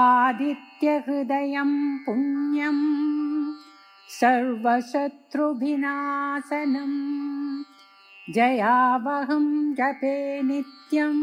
[0.00, 1.72] आदित्यहृदयं
[2.04, 2.84] पुण्यम्
[4.18, 6.98] सर्वशत्रुभिनाशनम्
[8.34, 9.46] जयावहं
[9.78, 11.22] जपे नित्यम्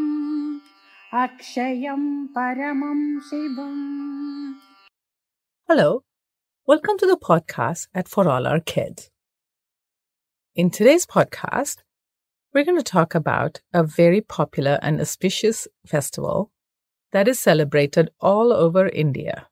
[1.24, 2.04] अक्षयं
[2.36, 4.54] परमं शिवम्
[5.68, 6.04] Hello,
[6.66, 9.10] welcome to the podcast at For All Our Kids.
[10.56, 11.78] In today's podcast,
[12.54, 16.52] we're going to talk about a very popular and auspicious festival
[17.13, 19.49] that is celebrated all over India.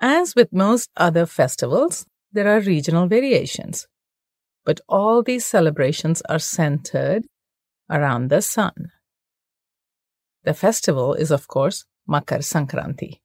[0.00, 3.88] As with most other festivals, there are regional variations,
[4.64, 7.26] but all these celebrations are centered
[7.90, 8.92] around the sun.
[10.44, 13.20] The festival is, of course, Makar Sankranti.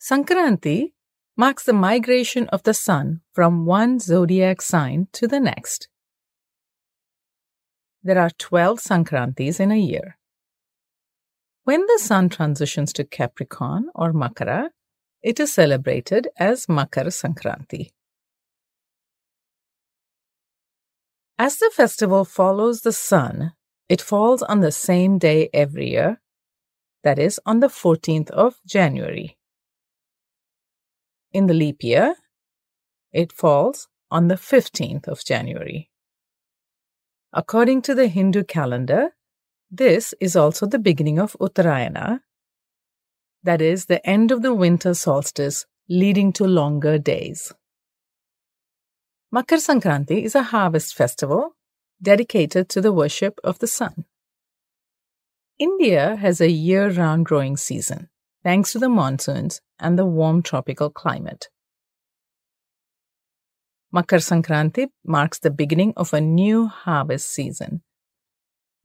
[0.00, 0.92] Sankranti
[1.36, 5.89] marks the migration of the sun from one zodiac sign to the next.
[8.02, 10.16] There are 12 Sankrantis in a year.
[11.64, 14.70] When the sun transitions to Capricorn or Makara,
[15.22, 17.90] it is celebrated as Makar Sankranti.
[21.38, 23.52] As the festival follows the sun,
[23.90, 26.22] it falls on the same day every year,
[27.04, 29.36] that is, on the 14th of January.
[31.32, 32.14] In the leap year,
[33.12, 35.89] it falls on the 15th of January.
[37.32, 39.10] According to the Hindu calendar,
[39.70, 42.20] this is also the beginning of Uttarayana,
[43.42, 47.52] that is, the end of the winter solstice, leading to longer days.
[49.30, 51.56] Makar Sankranti is a harvest festival
[52.02, 54.04] dedicated to the worship of the sun.
[55.58, 58.08] India has a year round growing season,
[58.42, 61.48] thanks to the monsoons and the warm tropical climate.
[63.92, 67.82] Makar Sankranti marks the beginning of a new harvest season.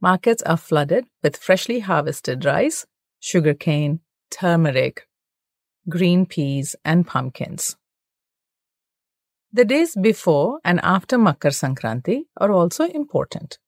[0.02, 2.88] Markets are flooded with freshly harvested rice,
[3.20, 4.00] sugarcane,
[4.31, 5.08] turmeric,
[5.88, 7.78] green peas, and pumpkins.
[9.53, 13.59] The days before and after Makar Sankranti are also important.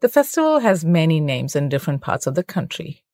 [0.00, 3.04] The festival has many names in different parts of the country.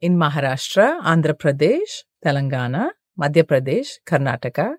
[0.00, 4.74] In Maharashtra, Andhra Pradesh, Telangana, Madhya Pradesh, Karnataka,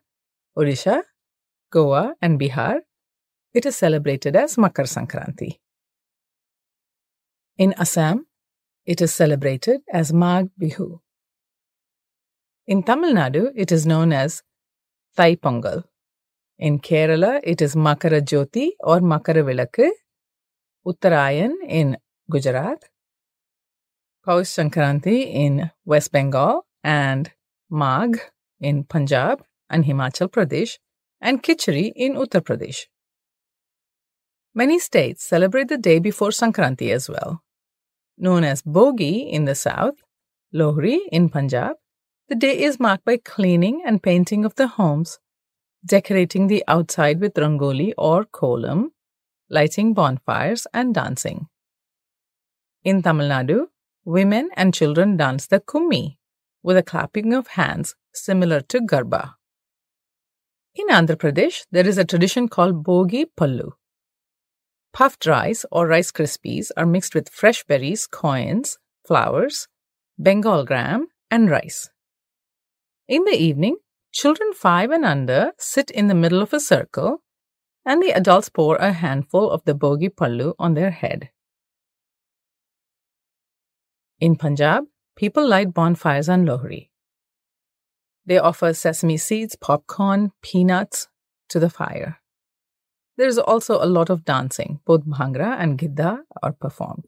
[0.57, 1.01] Odisha,
[1.71, 2.79] Goa, and Bihar,
[3.53, 5.59] it is celebrated as Makar Sankranti.
[7.57, 8.27] In Assam,
[8.85, 10.99] it is celebrated as Magh Bihu.
[12.67, 14.43] In Tamil Nadu, it is known as
[15.15, 15.83] Thai Pongal.
[16.59, 19.89] In Kerala, it is Makara Jyoti or Makara Vilakku.
[20.85, 21.97] Uttarayan in
[22.29, 22.83] Gujarat.
[24.25, 27.31] Paus Sankranti in West Bengal and
[27.71, 28.19] Magh
[28.59, 30.77] in Punjab and Himachal Pradesh
[31.19, 32.85] and Khichdi in Uttar Pradesh.
[34.53, 37.41] Many states celebrate the day before Sankranti as well.
[38.17, 39.95] Known as Bhogi in the south,
[40.53, 41.75] Lohri in Punjab,
[42.29, 45.19] the day is marked by cleaning and painting of the homes,
[45.85, 48.91] decorating the outside with rangoli or kolam,
[49.49, 51.47] lighting bonfires, and dancing.
[52.83, 53.67] In Tamil Nadu,
[54.05, 56.17] women and children dance the kummi
[56.65, 59.35] with a clapping of hands similar to garba.
[60.73, 63.73] In Andhra Pradesh, there is a tradition called bhogi pallu.
[64.91, 69.67] Puffed rice or rice krispies are mixed with fresh berries, coins, flowers,
[70.17, 71.89] Bengal gram, and rice.
[73.07, 73.77] In the evening,
[74.11, 77.21] children five and under sit in the middle of a circle,
[77.85, 81.29] and the adults pour a handful of the bhogi pallu on their head.
[84.19, 86.89] In Punjab, people light bonfires on Lohri.
[88.25, 91.07] They offer sesame seeds, popcorn, peanuts
[91.49, 92.19] to the fire.
[93.17, 94.79] There is also a lot of dancing.
[94.85, 97.05] Both Bhangra and Gidda are performed.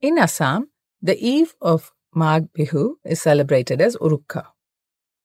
[0.00, 0.70] In Assam,
[1.02, 4.46] the eve of Magh Bihu is celebrated as Uruka.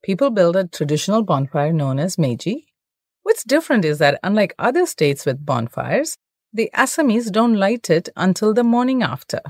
[0.03, 2.67] People build a traditional bonfire known as Meji.
[3.23, 6.17] What's different is that, unlike other states with bonfires,
[6.53, 9.41] the Assamese don't light it until the morning after.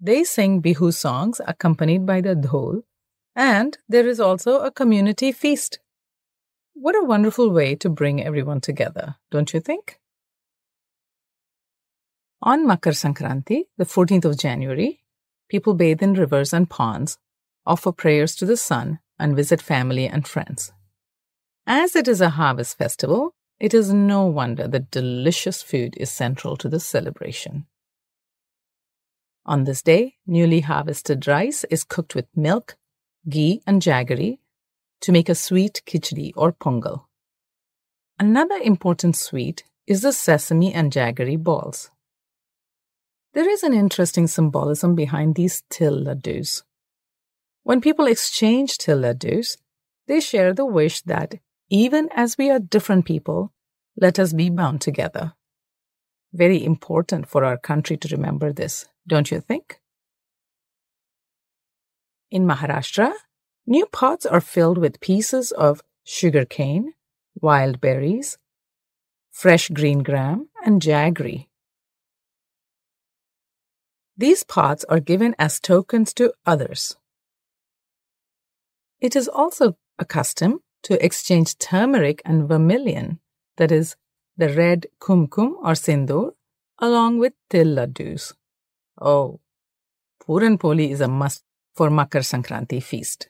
[0.00, 2.82] They sing Bihu songs accompanied by the dhol,
[3.34, 5.80] and there is also a community feast.
[6.74, 9.98] What a wonderful way to bring everyone together, don't you think?
[12.40, 15.02] On Makar Sankranti, the 14th of January,
[15.48, 17.18] people bathe in rivers and ponds,
[17.66, 20.72] offer prayers to the sun, and visit family and friends.
[21.66, 26.56] As it is a harvest festival, it is no wonder that delicious food is central
[26.58, 27.66] to the celebration.
[29.48, 32.76] On this day, newly harvested rice is cooked with milk,
[33.26, 34.40] ghee, and jaggery
[35.00, 37.06] to make a sweet khichdi or pongal.
[38.18, 41.90] Another important sweet is the sesame and jaggery balls.
[43.32, 46.62] There is an interesting symbolism behind these til laddus.
[47.62, 49.56] When people exchange til laddus,
[50.08, 51.36] they share the wish that
[51.70, 53.54] even as we are different people,
[53.96, 55.32] let us be bound together.
[56.32, 59.80] Very important for our country to remember this, don't you think?
[62.30, 63.12] In Maharashtra,
[63.66, 66.92] new pots are filled with pieces of sugar cane,
[67.40, 68.36] wild berries,
[69.30, 71.48] fresh green gram, and jaggery.
[74.16, 76.96] These pots are given as tokens to others.
[79.00, 83.20] It is also a custom to exchange turmeric and vermilion,
[83.56, 83.96] that is,
[84.38, 86.30] the red kumkum or sindoor,
[86.78, 88.32] along with til laddus.
[89.00, 89.40] Oh,
[90.24, 91.42] Puran Poli is a must
[91.74, 93.28] for Makar Sankranti feast.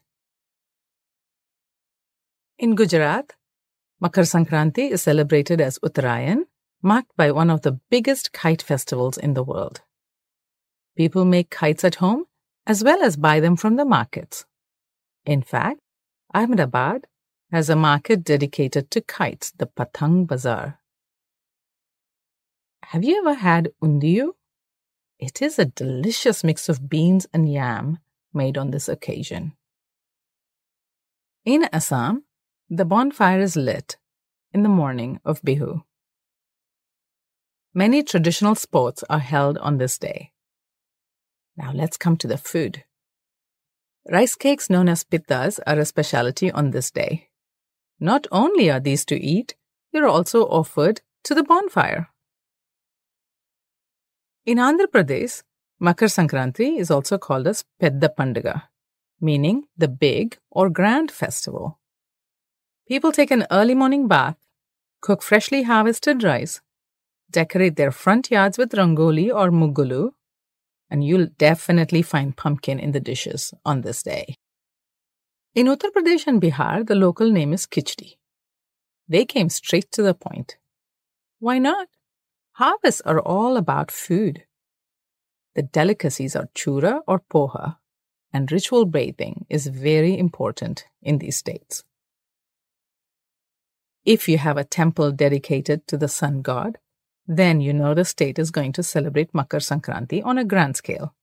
[2.59, 3.33] In Gujarat,
[4.01, 6.45] Makar Sankranti is celebrated as Uttarayan,
[6.83, 9.81] marked by one of the biggest kite festivals in the world.
[10.95, 12.25] People make kites at home
[12.67, 14.45] as well as buy them from the markets.
[15.25, 15.81] In fact,
[16.35, 17.07] Ahmedabad
[17.51, 20.79] has a market dedicated to kites, the Patang Bazaar.
[22.93, 24.31] Have you ever had undhiyu?
[25.19, 27.99] It is a delicious mix of beans and yam
[28.32, 29.52] made on this occasion.
[31.44, 32.25] In Assam,
[32.70, 33.99] the bonfire is lit
[34.55, 35.82] in the morning of Bihu.
[37.75, 40.32] Many traditional sports are held on this day.
[41.58, 42.85] Now let's come to the food.
[44.11, 47.29] Rice cakes known as pithas are a specialty on this day.
[48.00, 49.56] Not only are these to eat,
[49.93, 52.08] they are also offered to the bonfire.
[54.49, 55.43] In Andhra Pradesh,
[55.79, 58.62] Makar Sankranti is also called as Pedda Pandaga,
[59.21, 61.79] meaning the big or grand festival.
[62.89, 64.39] People take an early morning bath,
[65.03, 66.62] cook freshly harvested rice,
[67.31, 70.12] decorate their front yards with rangoli or muggulu,
[70.89, 74.35] and you'll definitely find pumpkin in the dishes on this day.
[75.55, 78.15] In Uttar Pradesh and Bihar, the local name is Khichdi.
[79.06, 80.56] They came straight to the point.
[81.39, 81.89] Why not?
[82.59, 84.43] Harvests are all about food.
[85.55, 87.77] The delicacies are chura or poha,
[88.33, 91.85] and ritual bathing is very important in these states.
[94.05, 96.79] If you have a temple dedicated to the sun god,
[97.29, 101.15] then you know the state is going to celebrate Makar Sankranti on a grand scale.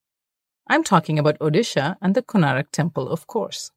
[0.70, 3.72] I'm talking about Odisha and the Konarak temple, of course.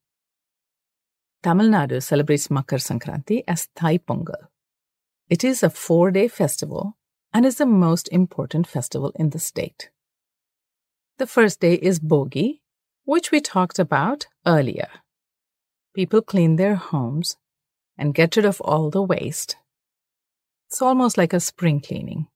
[1.43, 4.47] Tamil Nadu celebrates Makar Sankranti as Thai Pongal.
[5.29, 6.98] It is a four day festival
[7.33, 9.91] and is the most important festival in the state.
[11.19, 12.61] The first day is Bhogi,
[13.05, 14.89] which we talked about earlier.
[15.95, 17.37] People clean their homes
[17.97, 19.57] and get rid of all the waste
[20.69, 22.27] it's almost like a spring cleaning.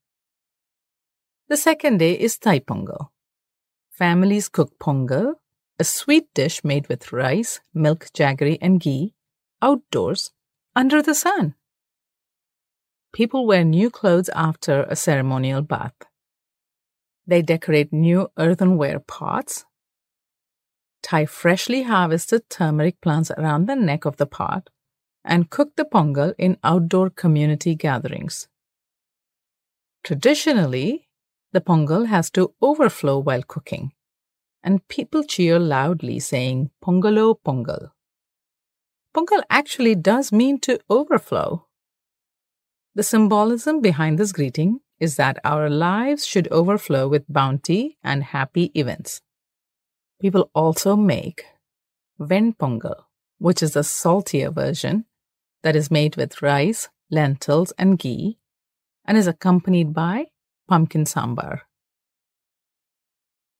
[1.49, 3.09] The second day is Thai Pongal.
[3.91, 5.35] Families cook pongal,
[5.79, 9.13] a sweet dish made with rice, milk, jaggery, and ghee,
[9.61, 10.33] outdoors,
[10.75, 11.55] under the sun.
[13.13, 15.95] People wear new clothes after a ceremonial bath.
[17.27, 19.67] They decorate new earthenware pots,
[21.03, 24.71] tie freshly harvested turmeric plants around the neck of the pot,
[25.25, 28.49] and cook the pongal in outdoor community gatherings.
[30.03, 31.09] Traditionally,
[31.53, 33.93] the pongal has to overflow while cooking,
[34.65, 37.91] and people cheer loudly saying Pongalo Pongal.
[39.15, 41.67] Pongal actually does mean to overflow.
[42.95, 48.71] The symbolism behind this greeting is that our lives should overflow with bounty and happy
[48.75, 49.23] events.
[50.21, 51.45] People also make
[52.19, 53.05] Ven Pongal,
[53.39, 55.07] which is a saltier version
[55.63, 58.39] that is made with rice, lentils, and ghee
[59.05, 60.27] and is accompanied by
[60.69, 61.63] pumpkin sambar.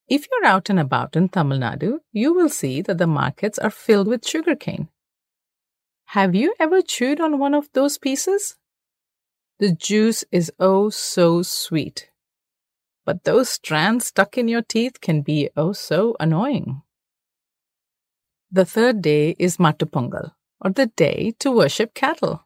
[0.07, 3.71] If you're out and about in Tamil Nadu, you will see that the markets are
[3.71, 4.89] filled with sugarcane.
[6.07, 8.55] Have you ever chewed on one of those pieces?
[9.59, 12.09] The juice is oh so sweet.
[13.05, 16.81] But those strands stuck in your teeth can be oh so annoying.
[18.51, 20.31] The third day is Mattu Pongal,
[20.61, 22.45] or the day to worship cattle.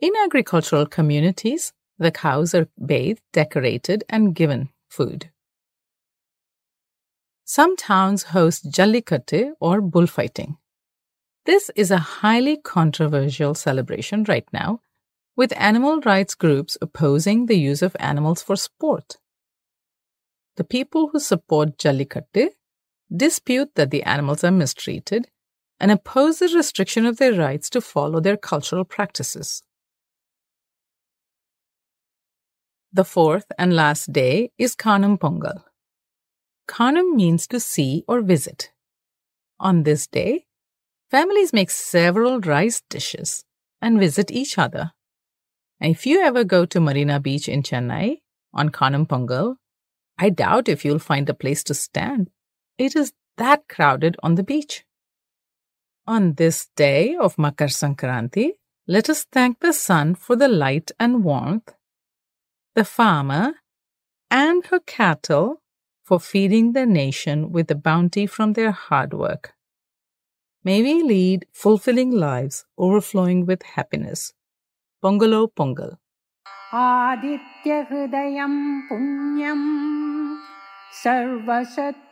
[0.00, 5.30] In agricultural communities, the cows are bathed, decorated, and given food.
[7.44, 10.56] Some towns host jallikattu or bullfighting.
[11.44, 14.80] This is a highly controversial celebration right now,
[15.40, 19.16] with animal rights groups opposing the use of animals for sport.
[20.56, 22.48] The people who support jallikattu
[23.24, 25.30] dispute that the animals are mistreated
[25.78, 29.62] and oppose the restriction of their rights to follow their cultural practices.
[32.92, 35.64] The fourth and last day is Kanum Pongal.
[36.68, 38.72] Kanum means to see or visit.
[39.58, 40.44] On this day,
[41.10, 43.44] families make several rice dishes
[43.80, 44.92] and visit each other.
[45.80, 48.18] And if you ever go to Marina Beach in Chennai
[48.52, 49.56] on Kanum Pongal,
[50.18, 52.30] I doubt if you'll find a place to stand.
[52.76, 54.84] It is that crowded on the beach.
[56.06, 58.50] On this day of Makar Sankranti,
[58.86, 61.72] let us thank the sun for the light and warmth,
[62.74, 63.54] the farmer
[64.30, 65.62] and her cattle
[66.02, 69.54] for feeding the nation with the bounty from their hard work.
[70.64, 74.34] May we lead fulfilling lives overflowing with happiness.
[75.02, 75.96] Pongalo Pongal.
[76.70, 78.54] आदित्यहृदयं
[78.88, 79.62] पुण्यं
[81.02, 82.06] सर्वशत्रुभिनाशनम्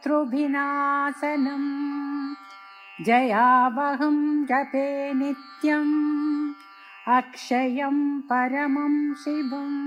[3.06, 4.16] जयावहं
[4.50, 5.94] जपे नित्यम्
[7.16, 7.98] अक्षयं
[8.30, 9.78] परमं शिवम्